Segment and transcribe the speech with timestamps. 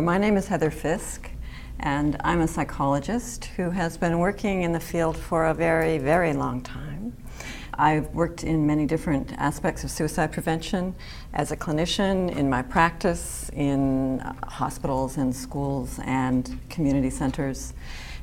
[0.00, 1.30] My name is Heather Fiske,
[1.78, 6.32] and I'm a psychologist who has been working in the field for a very, very
[6.32, 7.14] long time.
[7.74, 10.94] I've worked in many different aspects of suicide prevention
[11.34, 17.74] as a clinician in my practice in hospitals and schools and community centers,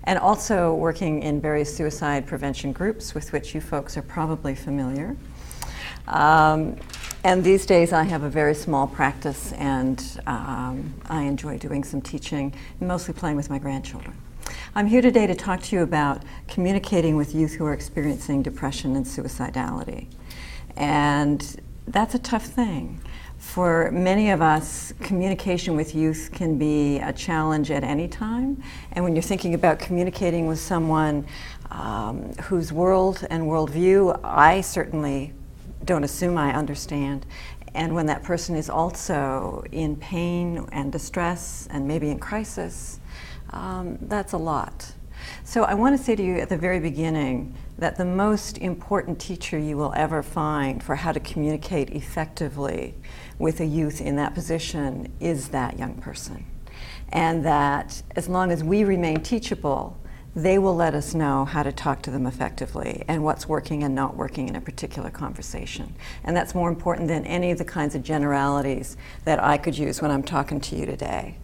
[0.06, 5.16] and also working in various suicide prevention groups with which you folks are probably familiar.
[6.08, 6.78] Um,
[7.24, 12.02] and these days I have a very small practice and um, I enjoy doing some
[12.02, 14.16] teaching, mostly playing with my grandchildren.
[14.76, 18.96] I'm here today to talk to you about communicating with youth who are experiencing depression
[18.96, 20.08] and suicidality.
[20.76, 23.02] And that's a tough thing.
[23.38, 28.62] For many of us, communication with youth can be a challenge at any time.
[28.92, 31.26] And when you're thinking about communicating with someone
[31.72, 35.34] um, whose world and worldview I certainly
[35.86, 37.26] don't assume I understand.
[37.74, 43.00] And when that person is also in pain and distress and maybe in crisis,
[43.52, 44.94] um, that's a lot.
[45.44, 49.20] So I want to say to you at the very beginning that the most important
[49.20, 52.96] teacher you will ever find for how to communicate effectively
[53.40, 56.46] with a youth in that position is that young person.
[57.10, 59.98] And that as long as we remain teachable,
[60.38, 63.96] they will let us know how to talk to them effectively and what's working and
[63.96, 65.96] not working in a particular conversation.
[66.24, 70.00] And that's more important than any of the kinds of generalities that I could use
[70.00, 71.38] when I'm talking to you today.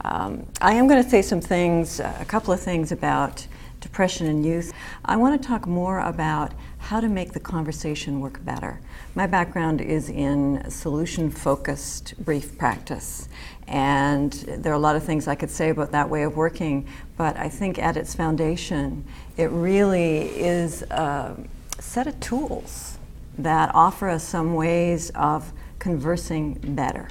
[0.00, 3.46] Um, I am going to say some things, uh, a couple of things about
[3.82, 4.72] depression in youth.
[5.04, 8.80] I want to talk more about how to make the conversation work better.
[9.14, 13.28] My background is in solution focused brief practice.
[13.68, 16.88] And there are a lot of things I could say about that way of working,
[17.16, 19.04] but I think at its foundation,
[19.36, 21.36] it really is a
[21.78, 22.98] set of tools
[23.38, 27.08] that offer us some ways of conversing better,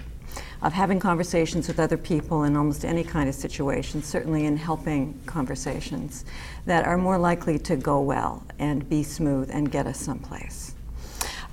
[0.61, 5.19] of having conversations with other people in almost any kind of situation, certainly in helping
[5.25, 6.23] conversations,
[6.66, 10.75] that are more likely to go well and be smooth and get us someplace.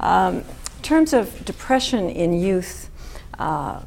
[0.01, 2.91] Um, in terms of depression in youth,
[3.39, 3.81] uh,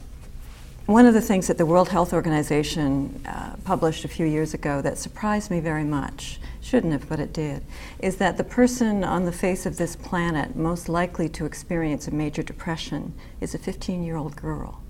[0.88, 4.82] one of the things that the World Health Organization uh, published a few years ago
[4.82, 7.64] that surprised me very much, shouldn't have, but it did,
[8.00, 12.12] is that the person on the face of this planet most likely to experience a
[12.12, 14.81] major depression is a 15 year old girl.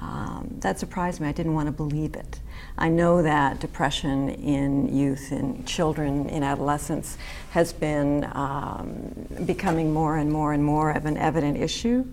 [0.00, 1.28] Um, that surprised me.
[1.28, 2.40] I didn't want to believe it.
[2.78, 7.18] I know that depression in youth, in children, in adolescents
[7.50, 12.06] has been um, becoming more and more and more of an evident issue.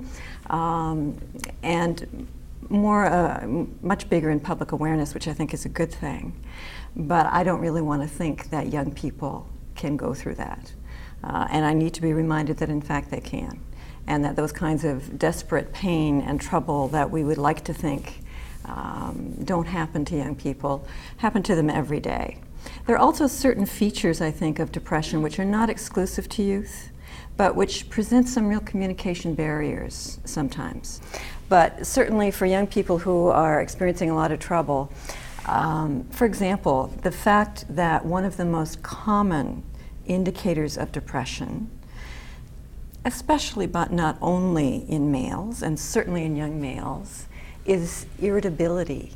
[0.50, 1.18] Um,
[1.64, 2.28] and
[2.70, 3.48] more, uh,
[3.82, 6.34] much bigger in public awareness, which I think is a good thing.
[6.96, 10.74] But I don't really want to think that young people can go through that.
[11.24, 13.62] Uh, and I need to be reminded that, in fact, they can.
[14.08, 18.22] And that those kinds of desperate pain and trouble that we would like to think
[18.66, 20.88] um, don't happen to young people
[21.18, 22.40] happen to them every day.
[22.86, 26.90] There are also certain features, I think, of depression which are not exclusive to youth,
[27.38, 31.02] but which present some real communication barriers sometimes.
[31.50, 34.92] But certainly for young people who are experiencing a lot of trouble,
[35.46, 39.64] um, for example, the fact that one of the most common
[40.06, 41.70] indicators of depression,
[43.08, 47.26] especially but not only in males and certainly in young males,
[47.66, 49.14] is irritability,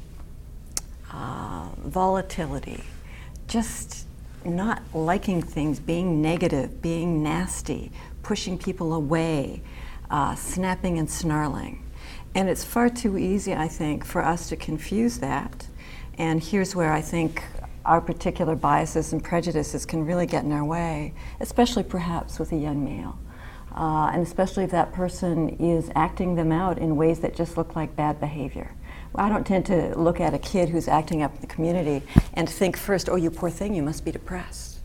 [1.12, 2.82] uh, volatility,
[3.48, 4.06] just
[4.46, 7.92] not liking things, being negative, being nasty,
[8.24, 9.62] pushing people away,
[10.10, 11.84] uh, snapping and snarling.
[12.34, 15.68] And it's far too easy, I think, for us to confuse that.
[16.18, 17.44] And here's where I think
[17.84, 22.58] our particular biases and prejudices can really get in our way, especially perhaps with a
[22.58, 23.18] young male.
[23.76, 27.76] Uh, and especially if that person is acting them out in ways that just look
[27.76, 28.74] like bad behavior.
[29.16, 32.50] I don't tend to look at a kid who's acting up in the community and
[32.50, 34.80] think first, oh, you poor thing, you must be depressed.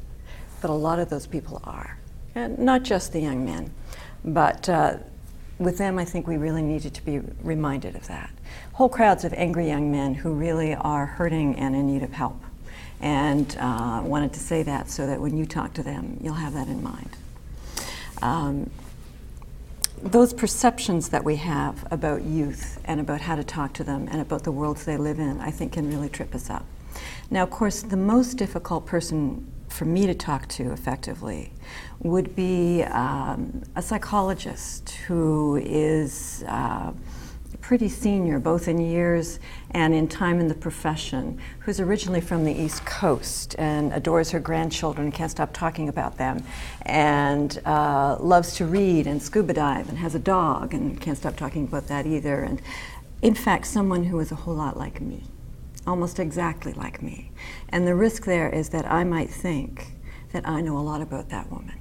[0.60, 1.98] But a lot of those people are.
[2.34, 3.72] And not just the young men,
[4.24, 4.98] but uh,
[5.58, 8.30] with them, I think we really needed to be reminded of that.
[8.72, 12.42] Whole crowds of angry young men who really are hurting and in need of help.
[13.00, 16.54] And uh, wanted to say that so that when you talk to them, you'll have
[16.54, 17.16] that in mind.
[18.22, 18.70] Um,
[20.02, 24.20] those perceptions that we have about youth and about how to talk to them and
[24.20, 26.64] about the worlds they live in, I think can really trip us up.
[27.30, 31.52] Now, of course, the most difficult person for me to talk to effectively
[32.00, 36.92] would be um, a psychologist who is uh,
[37.60, 39.38] pretty senior, both in years
[39.70, 44.40] and in time in the profession, who's originally from the East Coast and adores her
[44.40, 46.42] grandchildren, can't stop talking about them,
[46.82, 51.36] and uh, loves to read and scuba dive and has a dog and can't stop
[51.36, 52.42] talking about that either.
[52.42, 52.62] And
[53.22, 55.24] in fact, someone who is a whole lot like me,
[55.86, 57.30] almost exactly like me.
[57.68, 59.94] And the risk there is that I might think
[60.32, 61.78] that I know a lot about that woman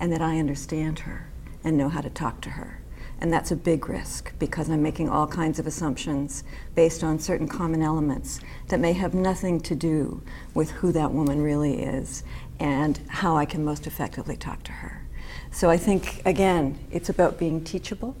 [0.00, 1.28] and that I understand her
[1.64, 2.80] and know how to talk to her.
[3.20, 7.48] And that's a big risk because I'm making all kinds of assumptions based on certain
[7.48, 10.22] common elements that may have nothing to do
[10.52, 12.22] with who that woman really is
[12.60, 15.06] and how I can most effectively talk to her.
[15.50, 18.14] So I think, again, it's about being teachable,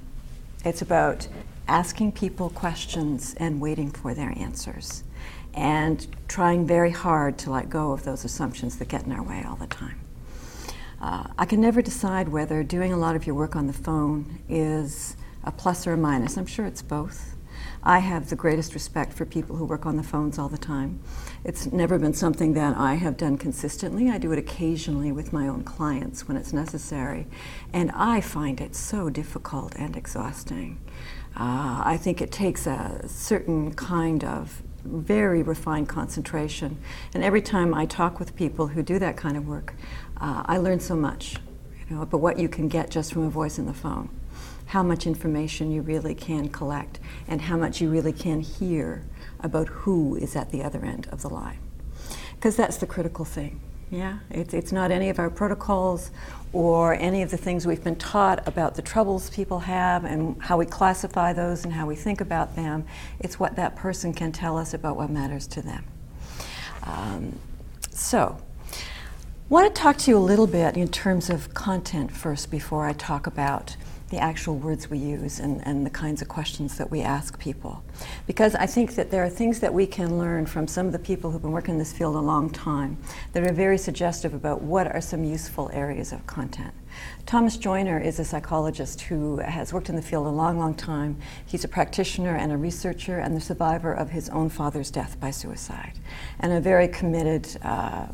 [0.64, 1.28] it's about
[1.68, 5.04] asking people questions and waiting for their answers,
[5.52, 9.44] and trying very hard to let go of those assumptions that get in our way
[9.46, 10.00] all the time.
[11.06, 14.40] Uh, I can never decide whether doing a lot of your work on the phone
[14.48, 16.36] is a plus or a minus.
[16.36, 17.36] I'm sure it's both.
[17.84, 20.98] I have the greatest respect for people who work on the phones all the time.
[21.44, 24.10] It's never been something that I have done consistently.
[24.10, 27.28] I do it occasionally with my own clients when it's necessary.
[27.72, 30.80] And I find it so difficult and exhausting.
[31.36, 36.78] Uh, I think it takes a certain kind of very refined concentration.
[37.14, 39.74] And every time I talk with people who do that kind of work,
[40.18, 41.36] uh, I learn so much,
[41.88, 44.08] you know, about what you can get just from a voice in the phone,
[44.66, 49.04] how much information you really can collect, and how much you really can hear
[49.40, 51.58] about who is at the other end of the line.
[52.34, 53.60] Because that's the critical thing.
[53.90, 56.10] Yeah, it's, it's not any of our protocols
[56.52, 60.56] or any of the things we've been taught about the troubles people have and how
[60.56, 62.84] we classify those and how we think about them.
[63.20, 65.84] It's what that person can tell us about what matters to them.
[66.82, 67.38] Um,
[67.90, 68.38] so,
[68.72, 72.86] I want to talk to you a little bit in terms of content first before
[72.86, 73.76] I talk about
[74.10, 77.82] the actual words we use and, and the kinds of questions that we ask people.
[78.26, 80.98] Because I think that there are things that we can learn from some of the
[80.98, 82.98] people who've been working in this field a long time
[83.32, 86.72] that are very suggestive about what are some useful areas of content.
[87.26, 91.18] Thomas Joiner is a psychologist who has worked in the field a long, long time.
[91.44, 95.32] He's a practitioner and a researcher and the survivor of his own father's death by
[95.32, 95.98] suicide,
[96.38, 98.06] and a very committed, uh,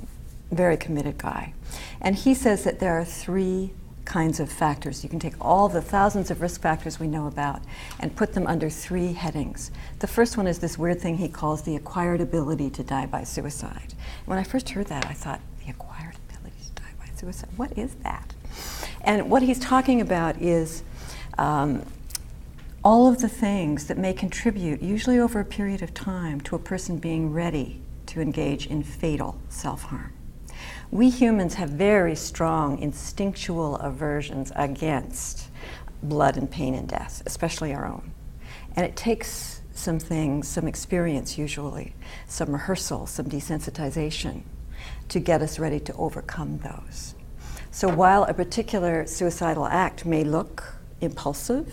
[0.51, 1.53] very committed guy.
[2.01, 3.73] And he says that there are three
[4.05, 5.03] kinds of factors.
[5.03, 7.63] You can take all the thousands of risk factors we know about
[8.01, 9.71] and put them under three headings.
[10.01, 13.25] The first one is this weird thing he calls the acquired ability to die by
[13.25, 13.95] suicide.
[14.27, 17.51] When I first heard that, I thought, the acquired ability to die by suicide?
[17.57, 18.35] What is that?
[19.03, 20.83] And what he's talking about is
[21.39, 21.83] um,
[22.85, 26.59] all of the things that may contribute, usually over a period of time, to a
[26.59, 30.13] person being ready to engage in fatal self harm
[30.93, 35.49] we humans have very strong instinctual aversions against
[36.03, 38.13] blood and pain and death, especially our own.
[38.77, 41.95] And it takes some things, some experience usually,
[42.27, 44.43] some rehearsal, some desensitization
[45.09, 47.15] to get us ready to overcome those.
[47.71, 51.73] So while a particular suicidal act may look impulsive,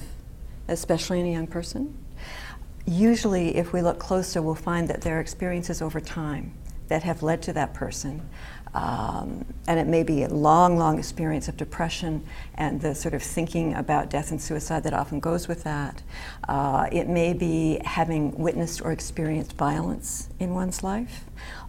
[0.69, 1.93] especially in a young person,
[2.85, 6.53] usually if we look closer, we'll find that there are experiences over time
[6.89, 8.21] that have led to that person
[8.73, 12.23] um, and it may be a long, long experience of depression
[12.55, 16.03] and the sort of thinking about death and suicide that often goes with that.
[16.47, 21.25] Uh, it may be having witnessed or experienced violence in one's life.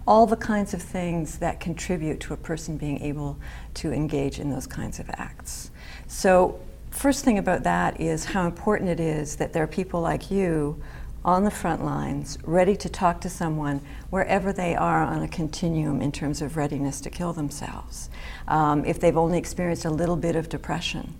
[0.06, 3.38] All the kinds of things that contribute to a person being able
[3.74, 5.70] to engage in those kinds of acts.
[6.06, 6.60] So,
[6.90, 10.82] first thing about that is how important it is that there are people like you
[11.24, 16.00] on the front lines, ready to talk to someone wherever they are on a continuum
[16.00, 18.08] in terms of readiness to kill themselves.
[18.48, 21.14] Um, if they've only experienced a little bit of depression,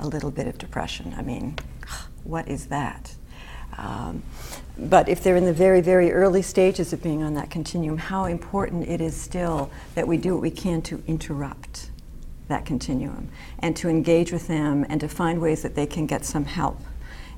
[0.00, 1.56] a little bit of depression, I mean,
[2.24, 3.14] what is that?
[3.76, 4.24] Um,
[4.76, 8.24] but if they're in the very, very early stages of being on that continuum, how
[8.24, 11.90] important it is still that we do what we can to interrupt
[12.48, 13.28] that continuum
[13.60, 16.80] and to engage with them and to find ways that they can get some help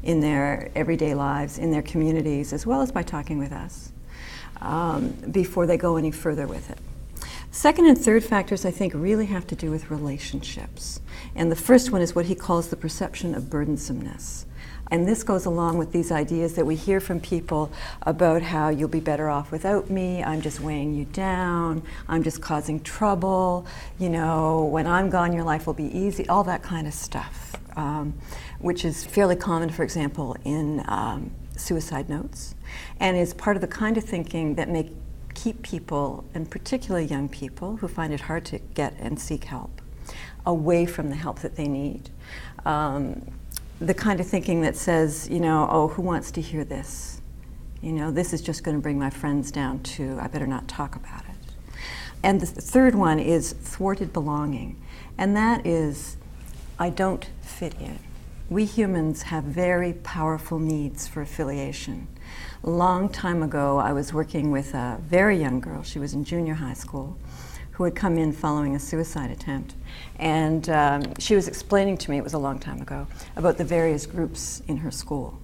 [0.02, 3.92] in their everyday lives, in their communities, as well as by talking with us
[4.60, 6.78] um, before they go any further with it.
[7.50, 11.00] Second and third factors, I think, really have to do with relationships.
[11.34, 14.44] And the first one is what he calls the perception of burdensomeness.
[14.90, 17.70] And this goes along with these ideas that we hear from people
[18.02, 22.42] about how you'll be better off without me, I'm just weighing you down, I'm just
[22.42, 23.66] causing trouble,
[23.98, 27.50] you know, when I'm gone, your life will be easy, all that kind of stuff
[27.76, 28.14] um,
[28.58, 32.54] which is fairly common, for example, in um, suicide notes,
[32.98, 34.90] and is part of the kind of thinking that may
[35.34, 39.80] keep people, and particularly young people who find it hard to get and seek help,
[40.44, 42.10] away from the help that they need.
[42.64, 43.26] Um,
[43.80, 47.22] the kind of thinking that says, you know, oh, who wants to hear this?
[47.80, 50.68] You know, this is just going to bring my friends down to, I better not
[50.68, 51.74] talk about it.
[52.22, 54.78] And the third one is thwarted belonging.
[55.16, 56.18] And that is,
[56.78, 57.98] I don't fit in.
[58.50, 62.08] We humans have very powerful needs for affiliation.
[62.62, 66.24] A long time ago, I was working with a very young girl, she was in
[66.24, 67.16] junior high school,
[67.80, 69.74] who had come in following a suicide attempt.
[70.18, 73.06] And um, she was explaining to me, it was a long time ago,
[73.36, 75.40] about the various groups in her school.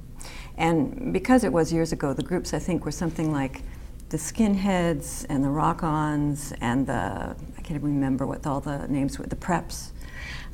[0.59, 3.63] And because it was years ago, the groups I think were something like
[4.11, 9.19] the skinheads and the rock ons and the, I can't remember what all the names
[9.19, 9.93] were, the preps.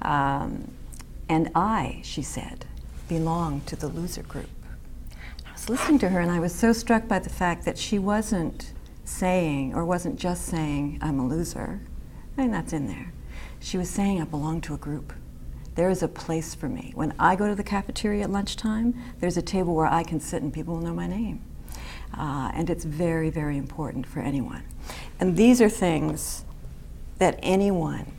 [0.02, 0.70] Um,
[1.28, 2.64] and I, she said,
[3.08, 4.50] belong to the loser group.
[5.44, 7.98] I was listening to her and I was so struck by the fact that she
[7.98, 8.71] wasn't
[9.04, 11.80] saying, or wasn't just saying, I'm a loser.
[12.36, 13.12] I mean, that's in there.
[13.60, 15.12] She was saying, I belong to a group.
[15.74, 16.92] There is a place for me.
[16.94, 20.42] When I go to the cafeteria at lunchtime, there's a table where I can sit
[20.42, 21.42] and people will know my name.
[22.16, 24.62] Uh, and it's very, very important for anyone.
[25.18, 26.44] And these are things
[27.18, 28.12] that anyone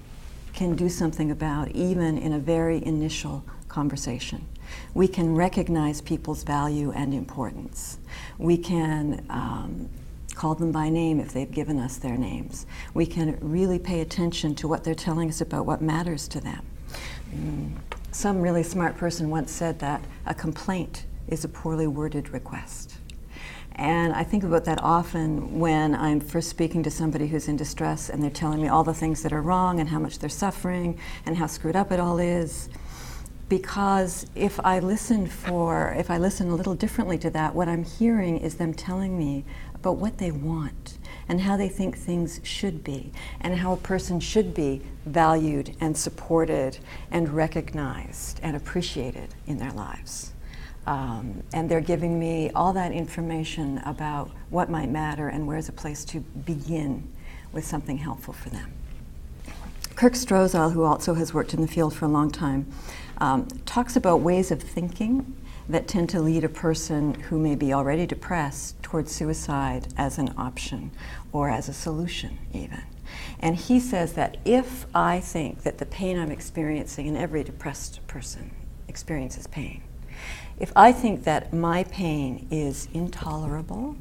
[0.53, 4.45] can do something about, even in a very initial conversation.
[4.93, 7.97] We can recognize people's value and importance.
[8.37, 9.89] We can um,
[10.33, 12.65] call them by name if they've given us their names.
[12.93, 16.65] We can really pay attention to what they're telling us about what matters to them.
[17.35, 17.71] Mm.
[18.11, 22.95] Some really smart person once said that a complaint is a poorly worded request.
[23.75, 28.09] And I think about that often when I'm first speaking to somebody who's in distress
[28.09, 30.99] and they're telling me all the things that are wrong and how much they're suffering
[31.25, 32.69] and how screwed up it all is.
[33.49, 37.83] Because if I listen for, if I listen a little differently to that, what I'm
[37.83, 39.43] hearing is them telling me
[39.83, 40.97] about what they want
[41.27, 43.11] and how they think things should be
[43.41, 46.77] and how a person should be valued and supported
[47.11, 50.31] and recognized and appreciated in their lives.
[50.87, 55.73] Um, and they're giving me all that information about what might matter and where's a
[55.73, 57.05] place to begin
[57.51, 58.71] with something helpful for them.
[59.97, 62.67] Kirk Strosahl, who also has worked in the field for a long time,
[63.17, 65.35] um, talks about ways of thinking
[65.67, 70.31] that tend to lead a person who may be already depressed towards suicide as an
[70.37, 70.91] option
[71.31, 72.83] or as a solution, even.
[73.39, 78.05] And he says that if I think that the pain I'm experiencing, and every depressed
[78.05, 78.51] person
[78.87, 79.81] experiences pain,
[80.59, 83.95] if I think that my pain is intolerable,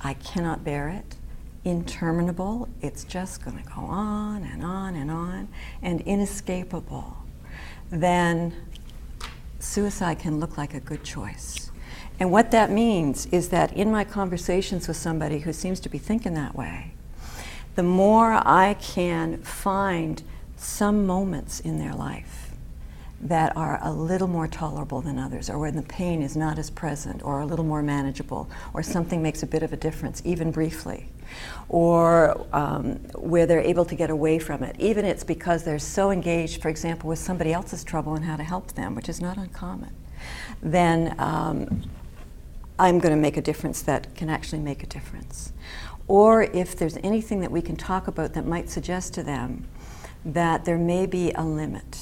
[0.00, 1.16] I cannot bear it,
[1.64, 5.48] interminable, it's just going to go on and on and on,
[5.82, 7.16] and inescapable,
[7.90, 8.54] then
[9.58, 11.63] suicide can look like a good choice.
[12.20, 15.98] And what that means is that in my conversations with somebody who seems to be
[15.98, 16.92] thinking that way,
[17.74, 20.22] the more I can find
[20.56, 22.52] some moments in their life
[23.20, 26.68] that are a little more tolerable than others, or when the pain is not as
[26.68, 30.50] present, or a little more manageable, or something makes a bit of a difference, even
[30.50, 31.08] briefly,
[31.70, 34.76] or um, where they're able to get away from it.
[34.78, 38.44] Even it's because they're so engaged, for example, with somebody else's trouble and how to
[38.44, 39.94] help them, which is not uncommon.
[40.62, 41.82] Then um,
[42.78, 45.52] I'm going to make a difference that can actually make a difference.
[46.08, 49.66] Or if there's anything that we can talk about that might suggest to them
[50.24, 51.98] that there may be a limit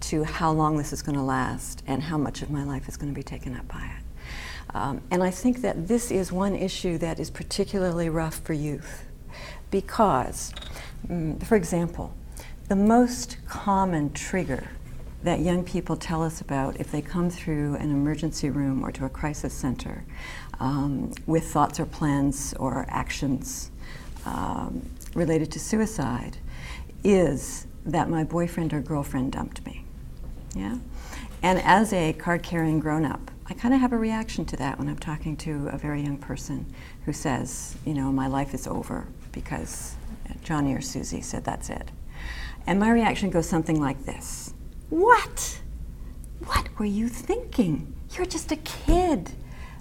[0.00, 2.96] to how long this is going to last and how much of my life is
[2.96, 4.74] going to be taken up by it.
[4.74, 9.04] Um, and I think that this is one issue that is particularly rough for youth
[9.70, 10.52] because,
[11.08, 12.14] um, for example,
[12.68, 14.68] the most common trigger
[15.26, 19.04] that young people tell us about if they come through an emergency room or to
[19.04, 20.04] a crisis center
[20.60, 23.72] um, with thoughts or plans or actions
[24.24, 26.36] um, related to suicide
[27.02, 29.84] is that my boyfriend or girlfriend dumped me.
[30.54, 30.78] Yeah?
[31.42, 34.78] And as a card carrying grown up, I kind of have a reaction to that
[34.78, 36.72] when I'm talking to a very young person
[37.04, 39.96] who says, you know, my life is over because
[40.44, 41.90] Johnny or Susie said that's it.
[42.64, 44.52] And my reaction goes something like this
[44.90, 45.60] What?
[46.44, 47.94] What were you thinking?
[48.12, 49.32] You're just a kid.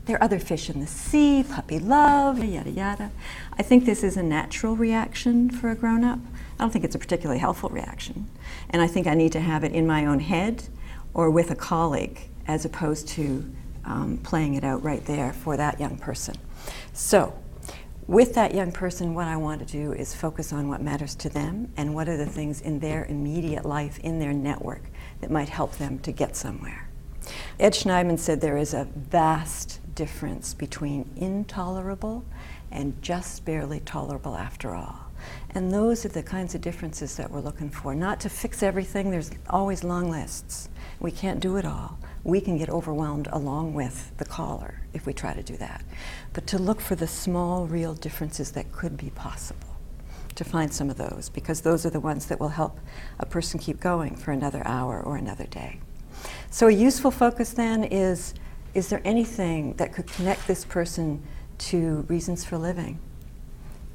[0.05, 3.11] There are other fish in the sea, puppy love, yada yada.
[3.57, 6.19] I think this is a natural reaction for a grown up.
[6.57, 8.29] I don't think it's a particularly helpful reaction.
[8.69, 10.63] And I think I need to have it in my own head
[11.13, 13.45] or with a colleague as opposed to
[13.85, 16.35] um, playing it out right there for that young person.
[16.93, 17.33] So,
[18.07, 21.29] with that young person, what I want to do is focus on what matters to
[21.29, 24.83] them and what are the things in their immediate life, in their network,
[25.21, 26.87] that might help them to get somewhere.
[27.59, 32.25] Ed Shneidman said there is a vast difference between intolerable
[32.71, 35.11] and just barely tolerable after all.
[35.51, 37.95] And those are the kinds of differences that we're looking for.
[37.95, 40.69] Not to fix everything, there's always long lists.
[40.99, 41.97] We can't do it all.
[42.23, 45.83] We can get overwhelmed along with the caller if we try to do that.
[46.33, 49.74] But to look for the small, real differences that could be possible,
[50.35, 52.79] to find some of those, because those are the ones that will help
[53.19, 55.79] a person keep going for another hour or another day.
[56.49, 58.33] So, a useful focus then is
[58.73, 61.23] is there anything that could connect this person
[61.57, 62.99] to reasons for living,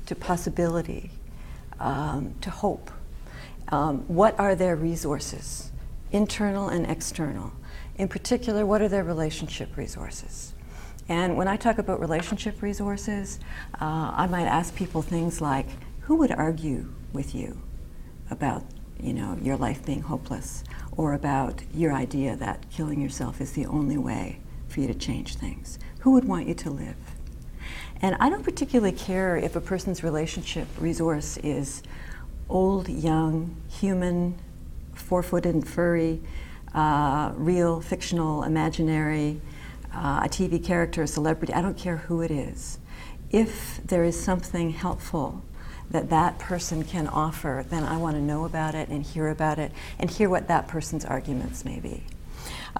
[0.06, 1.10] to possibility,
[1.78, 2.90] um, to hope?
[3.68, 5.70] Um, what are their resources,
[6.12, 7.52] internal and external?
[7.96, 10.54] In particular, what are their relationship resources?
[11.10, 13.38] And when I talk about relationship resources,
[13.80, 15.66] uh, I might ask people things like,
[16.10, 17.56] who would argue with you
[18.32, 18.64] about,
[19.00, 20.64] you know, your life being hopeless,
[20.96, 25.36] or about your idea that killing yourself is the only way for you to change
[25.36, 25.78] things?
[26.00, 26.96] Who would want you to live?
[28.02, 31.80] And I don't particularly care if a person's relationship resource is
[32.48, 34.36] old, young, human,
[34.92, 36.20] four footed and furry,
[36.74, 39.40] uh, real, fictional, imaginary,
[39.94, 41.54] uh, a TV character, a celebrity.
[41.54, 42.80] I don't care who it is.
[43.30, 45.44] If there is something helpful
[45.90, 49.58] that that person can offer, then I want to know about it and hear about
[49.58, 52.04] it and hear what that person's arguments may be.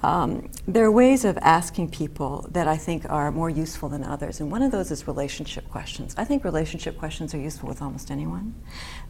[0.02, 4.40] Um, there are ways of asking people that I think are more useful than others,
[4.40, 6.14] and one of those is relationship questions.
[6.17, 8.55] I think relationship questions are useful with almost anyone,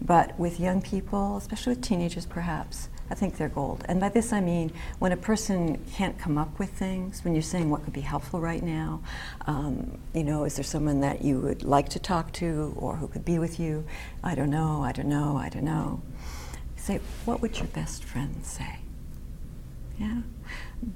[0.00, 3.84] but with young people, especially with teenagers perhaps, I think they're gold.
[3.88, 7.42] And by this I mean when a person can't come up with things, when you're
[7.42, 9.02] saying what could be helpful right now,
[9.46, 13.08] um, you know, is there someone that you would like to talk to or who
[13.08, 13.84] could be with you?
[14.22, 16.02] I don't know, I don't know, I don't know.
[16.76, 18.78] Say, what would your best friend say?
[19.98, 20.22] Yeah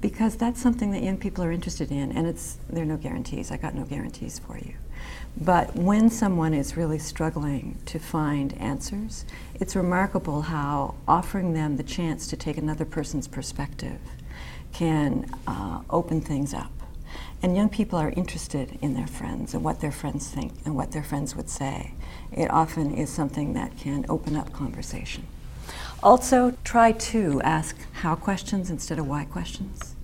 [0.01, 3.51] because that's something that young people are interested in, and it's there are no guarantees.
[3.51, 4.73] I got no guarantees for you.
[5.37, 11.83] But when someone is really struggling to find answers, it's remarkable how offering them the
[11.83, 13.99] chance to take another person's perspective
[14.73, 16.71] can uh, open things up.
[17.41, 20.91] And young people are interested in their friends and what their friends think and what
[20.91, 21.93] their friends would say.
[22.31, 25.27] It often is something that can open up conversation.
[26.01, 29.94] Also, try to ask how questions instead of why questions.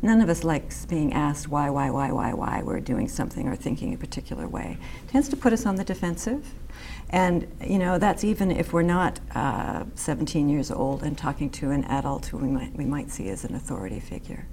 [0.00, 3.56] None of us likes being asked why, why, why, why, why we're doing something or
[3.56, 4.78] thinking a particular way.
[5.04, 6.54] It tends to put us on the defensive.
[7.10, 11.72] And, you know, that's even if we're not uh, 17 years old and talking to
[11.72, 14.46] an adult who we might, we might see as an authority figure.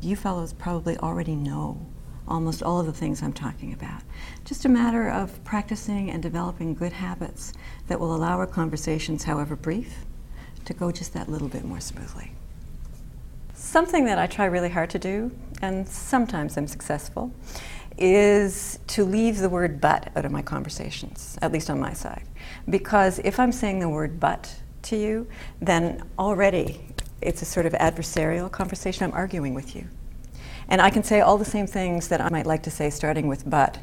[0.00, 1.86] You fellows probably already know
[2.26, 4.02] almost all of the things I'm talking about.
[4.46, 7.52] Just a matter of practicing and developing good habits
[7.88, 10.06] that will allow our conversations, however brief,
[10.64, 12.32] to go just that little bit more smoothly.
[13.54, 15.30] Something that I try really hard to do,
[15.62, 17.32] and sometimes I'm successful,
[17.98, 22.24] is to leave the word but out of my conversations, at least on my side.
[22.68, 25.28] Because if I'm saying the word but to you,
[25.60, 26.80] then already
[27.20, 29.04] it's a sort of adversarial conversation.
[29.04, 29.86] I'm arguing with you.
[30.68, 33.26] And I can say all the same things that I might like to say, starting
[33.26, 33.78] with but,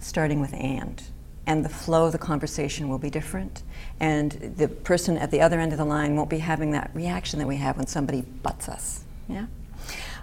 [0.00, 1.02] starting with and.
[1.46, 3.62] And the flow of the conversation will be different.
[3.98, 7.38] And the person at the other end of the line won't be having that reaction
[7.40, 9.04] that we have when somebody butts us.
[9.28, 9.46] Yeah?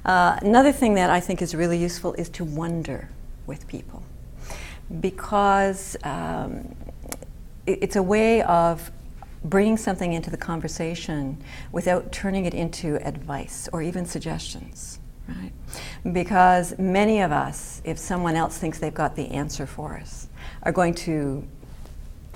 [0.06, 3.10] Uh, another thing that I think is really useful is to wonder
[3.48, 4.04] with people.
[5.02, 6.76] Because um,
[7.66, 8.90] it, it's a way of
[9.44, 16.14] bringing something into the conversation without turning it into advice or even suggestions right?
[16.14, 20.28] Because many of us, if someone else thinks they've got the answer for us,
[20.64, 21.48] are going to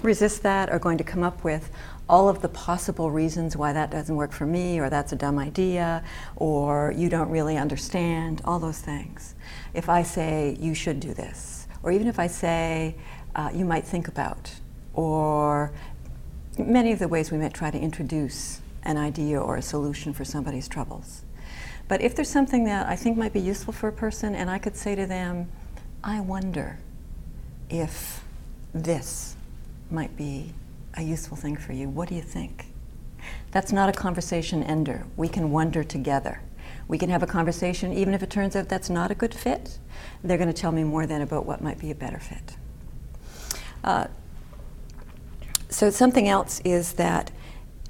[0.01, 1.71] resist that, are going to come up with
[2.09, 5.39] all of the possible reasons why that doesn't work for me, or that's a dumb
[5.39, 6.03] idea,
[6.35, 9.35] or you don't really understand, all those things.
[9.73, 12.95] If I say, you should do this, or even if I say,
[13.35, 14.53] uh, you might think about,
[14.93, 15.71] or
[16.57, 20.25] many of the ways we might try to introduce an idea or a solution for
[20.25, 21.21] somebody's troubles.
[21.87, 24.59] But if there's something that I think might be useful for a person, and I
[24.59, 25.49] could say to them,
[26.03, 26.79] I wonder
[27.73, 28.23] if
[28.71, 29.35] this
[29.89, 30.53] might be
[30.93, 31.89] a useful thing for you.
[31.89, 32.67] What do you think?
[33.51, 35.05] That's not a conversation ender.
[35.17, 36.39] We can wonder together.
[36.87, 39.79] We can have a conversation, even if it turns out that's not a good fit.
[40.23, 42.55] They're going to tell me more then about what might be a better fit.
[43.83, 44.07] Uh,
[45.69, 47.31] so, something else is that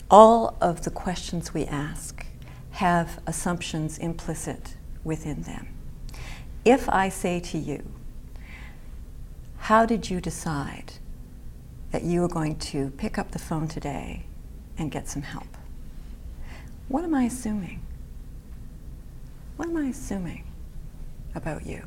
[0.09, 2.25] all of the questions we ask
[2.71, 5.67] have assumptions implicit within them.
[6.63, 7.83] If I say to you,
[9.63, 10.91] How did you decide
[11.91, 14.25] that you were going to pick up the phone today
[14.77, 15.47] and get some help?
[16.89, 17.79] what am I assuming?
[19.55, 20.43] What am I assuming
[21.33, 21.81] about you?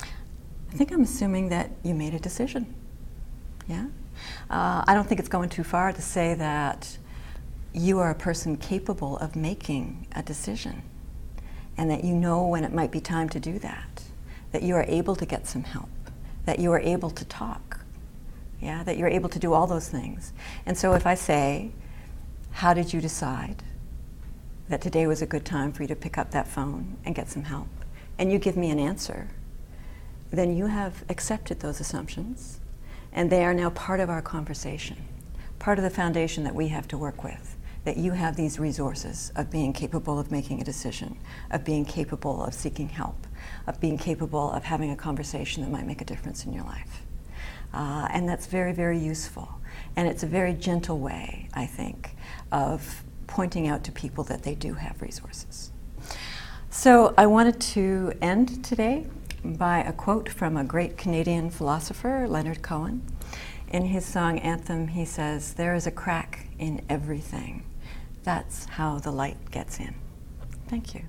[0.00, 2.74] I think I'm assuming that you made a decision.
[3.68, 3.88] Yeah?
[4.48, 6.96] Uh, I don't think it's going too far to say that
[7.74, 10.80] you are a person capable of making a decision
[11.76, 14.05] and that you know when it might be time to do that,
[14.52, 15.88] that you are able to get some help,
[16.44, 17.80] that you are able to talk,
[18.60, 20.32] yeah, that you're able to do all those things.
[20.64, 21.72] And so if I say,
[22.52, 23.62] How did you decide
[24.68, 27.28] that today was a good time for you to pick up that phone and get
[27.28, 27.68] some help?
[28.18, 29.28] And you give me an answer,
[30.30, 32.60] then you have accepted those assumptions
[33.12, 34.96] and they are now part of our conversation,
[35.58, 37.56] part of the foundation that we have to work with.
[37.84, 41.16] That you have these resources of being capable of making a decision,
[41.52, 43.25] of being capable of seeking help,
[43.66, 47.02] of being capable of having a conversation that might make a difference in your life.
[47.72, 49.48] Uh, and that's very, very useful.
[49.96, 52.16] And it's a very gentle way, I think,
[52.52, 55.70] of pointing out to people that they do have resources.
[56.70, 59.06] So I wanted to end today
[59.44, 63.02] by a quote from a great Canadian philosopher, Leonard Cohen.
[63.68, 67.64] In his song Anthem, he says, There is a crack in everything.
[68.22, 69.94] That's how the light gets in.
[70.68, 71.06] Thank you.